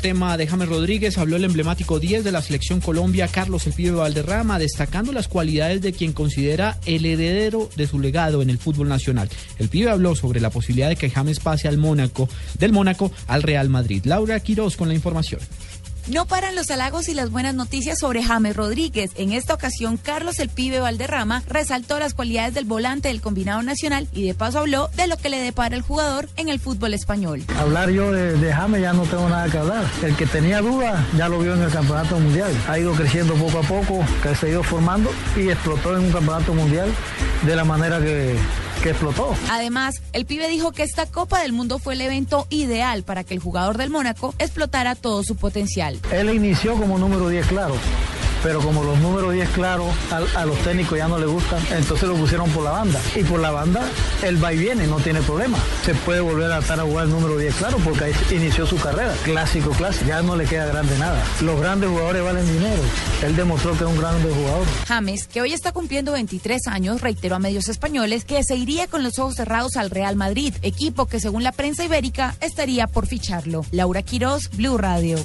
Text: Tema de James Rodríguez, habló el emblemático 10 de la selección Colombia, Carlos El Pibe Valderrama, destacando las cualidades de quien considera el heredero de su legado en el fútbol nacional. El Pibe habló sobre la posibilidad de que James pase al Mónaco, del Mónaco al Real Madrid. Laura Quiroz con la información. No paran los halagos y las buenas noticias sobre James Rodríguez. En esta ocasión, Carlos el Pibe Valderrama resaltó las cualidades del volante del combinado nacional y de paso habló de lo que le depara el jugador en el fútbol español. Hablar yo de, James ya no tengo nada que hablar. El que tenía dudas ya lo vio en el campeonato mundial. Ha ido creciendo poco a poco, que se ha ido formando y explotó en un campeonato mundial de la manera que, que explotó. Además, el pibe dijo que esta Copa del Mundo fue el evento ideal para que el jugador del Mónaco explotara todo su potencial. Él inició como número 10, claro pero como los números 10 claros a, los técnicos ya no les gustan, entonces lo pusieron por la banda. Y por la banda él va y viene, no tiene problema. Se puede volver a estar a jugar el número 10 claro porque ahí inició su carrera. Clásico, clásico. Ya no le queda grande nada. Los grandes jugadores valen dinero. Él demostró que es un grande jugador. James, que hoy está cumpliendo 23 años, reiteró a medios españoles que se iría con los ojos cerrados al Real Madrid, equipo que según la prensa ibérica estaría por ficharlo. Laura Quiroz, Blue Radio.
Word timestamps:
Tema 0.00 0.36
de 0.36 0.46
James 0.46 0.68
Rodríguez, 0.68 1.18
habló 1.18 1.34
el 1.34 1.42
emblemático 1.42 1.98
10 1.98 2.22
de 2.22 2.30
la 2.30 2.40
selección 2.40 2.80
Colombia, 2.80 3.26
Carlos 3.26 3.66
El 3.66 3.72
Pibe 3.72 3.90
Valderrama, 3.90 4.60
destacando 4.60 5.10
las 5.10 5.26
cualidades 5.26 5.82
de 5.82 5.92
quien 5.92 6.12
considera 6.12 6.78
el 6.86 7.04
heredero 7.04 7.68
de 7.74 7.88
su 7.88 7.98
legado 7.98 8.40
en 8.40 8.48
el 8.48 8.58
fútbol 8.58 8.88
nacional. 8.88 9.28
El 9.58 9.68
Pibe 9.68 9.90
habló 9.90 10.14
sobre 10.14 10.38
la 10.40 10.50
posibilidad 10.50 10.88
de 10.88 10.94
que 10.94 11.10
James 11.10 11.40
pase 11.40 11.66
al 11.66 11.78
Mónaco, 11.78 12.28
del 12.60 12.70
Mónaco 12.70 13.10
al 13.26 13.42
Real 13.42 13.70
Madrid. 13.70 14.04
Laura 14.04 14.38
Quiroz 14.38 14.76
con 14.76 14.86
la 14.86 14.94
información. 14.94 15.40
No 16.10 16.24
paran 16.24 16.54
los 16.54 16.70
halagos 16.70 17.08
y 17.10 17.14
las 17.14 17.30
buenas 17.30 17.54
noticias 17.54 17.98
sobre 17.98 18.22
James 18.22 18.56
Rodríguez. 18.56 19.10
En 19.16 19.32
esta 19.32 19.52
ocasión, 19.52 19.98
Carlos 19.98 20.38
el 20.38 20.48
Pibe 20.48 20.80
Valderrama 20.80 21.42
resaltó 21.46 21.98
las 21.98 22.14
cualidades 22.14 22.54
del 22.54 22.64
volante 22.64 23.08
del 23.08 23.20
combinado 23.20 23.62
nacional 23.62 24.08
y 24.12 24.26
de 24.26 24.32
paso 24.32 24.60
habló 24.60 24.88
de 24.96 25.06
lo 25.06 25.18
que 25.18 25.28
le 25.28 25.38
depara 25.38 25.76
el 25.76 25.82
jugador 25.82 26.30
en 26.36 26.48
el 26.48 26.60
fútbol 26.60 26.94
español. 26.94 27.44
Hablar 27.58 27.90
yo 27.90 28.10
de, 28.10 28.52
James 28.52 28.80
ya 28.80 28.94
no 28.94 29.02
tengo 29.02 29.28
nada 29.28 29.50
que 29.50 29.58
hablar. 29.58 29.84
El 30.02 30.16
que 30.16 30.24
tenía 30.24 30.62
dudas 30.62 30.98
ya 31.14 31.28
lo 31.28 31.40
vio 31.40 31.52
en 31.54 31.62
el 31.62 31.70
campeonato 31.70 32.18
mundial. 32.18 32.52
Ha 32.68 32.78
ido 32.78 32.94
creciendo 32.94 33.34
poco 33.34 33.58
a 33.58 33.62
poco, 33.62 34.02
que 34.22 34.34
se 34.34 34.46
ha 34.46 34.48
ido 34.48 34.62
formando 34.62 35.10
y 35.36 35.50
explotó 35.50 35.94
en 35.94 36.04
un 36.04 36.12
campeonato 36.12 36.54
mundial 36.54 36.88
de 37.44 37.54
la 37.54 37.64
manera 37.64 38.00
que, 38.00 38.34
que 38.80 38.90
explotó. 38.90 39.34
Además, 39.50 39.96
el 40.12 40.26
pibe 40.26 40.48
dijo 40.48 40.72
que 40.72 40.82
esta 40.82 41.06
Copa 41.06 41.40
del 41.42 41.52
Mundo 41.52 41.78
fue 41.78 41.94
el 41.94 42.00
evento 42.00 42.46
ideal 42.50 43.02
para 43.02 43.24
que 43.24 43.34
el 43.34 43.40
jugador 43.40 43.78
del 43.78 43.90
Mónaco 43.90 44.34
explotara 44.38 44.94
todo 44.94 45.22
su 45.22 45.36
potencial. 45.36 45.98
Él 46.12 46.30
inició 46.30 46.74
como 46.74 46.98
número 46.98 47.28
10, 47.28 47.46
claro 47.46 47.74
pero 48.42 48.60
como 48.60 48.82
los 48.84 48.98
números 48.98 49.32
10 49.32 49.48
claros 49.50 49.94
a, 50.10 50.44
los 50.44 50.58
técnicos 50.58 50.98
ya 50.98 51.08
no 51.08 51.18
les 51.18 51.28
gustan, 51.28 51.60
entonces 51.70 52.08
lo 52.08 52.14
pusieron 52.16 52.50
por 52.50 52.64
la 52.64 52.70
banda. 52.70 53.00
Y 53.14 53.24
por 53.24 53.40
la 53.40 53.50
banda 53.50 53.82
él 54.22 54.42
va 54.42 54.52
y 54.52 54.58
viene, 54.58 54.86
no 54.86 54.96
tiene 54.96 55.20
problema. 55.22 55.58
Se 55.84 55.94
puede 55.94 56.20
volver 56.20 56.50
a 56.52 56.58
estar 56.58 56.78
a 56.80 56.84
jugar 56.84 57.06
el 57.06 57.10
número 57.10 57.36
10 57.36 57.54
claro 57.56 57.78
porque 57.84 58.04
ahí 58.04 58.12
inició 58.30 58.66
su 58.66 58.76
carrera. 58.76 59.14
Clásico, 59.24 59.70
clásico. 59.70 60.06
Ya 60.06 60.22
no 60.22 60.36
le 60.36 60.44
queda 60.44 60.66
grande 60.66 60.96
nada. 60.98 61.22
Los 61.42 61.60
grandes 61.60 61.90
jugadores 61.90 62.24
valen 62.24 62.46
dinero. 62.46 62.82
Él 63.22 63.36
demostró 63.36 63.72
que 63.72 63.84
es 63.84 63.90
un 63.90 63.98
grande 63.98 64.32
jugador. 64.32 64.66
James, 64.86 65.26
que 65.28 65.42
hoy 65.42 65.52
está 65.52 65.72
cumpliendo 65.72 66.12
23 66.12 66.66
años, 66.68 67.00
reiteró 67.00 67.36
a 67.36 67.38
medios 67.38 67.68
españoles 67.68 68.24
que 68.24 68.42
se 68.44 68.56
iría 68.56 68.86
con 68.86 69.02
los 69.02 69.18
ojos 69.18 69.34
cerrados 69.36 69.76
al 69.76 69.90
Real 69.90 70.16
Madrid, 70.16 70.54
equipo 70.62 71.06
que 71.06 71.20
según 71.20 71.42
la 71.42 71.52
prensa 71.52 71.84
ibérica 71.84 72.36
estaría 72.40 72.86
por 72.86 73.06
ficharlo. 73.06 73.64
Laura 73.72 74.02
Quiroz, 74.02 74.50
Blue 74.50 74.78
Radio. 74.78 75.18